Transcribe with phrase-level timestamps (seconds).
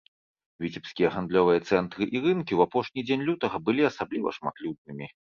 [0.63, 5.11] Віцебскія гандлёвыя цэнтры і рынкі ў апошні дзень лютага былі асабліва шматлюднымі.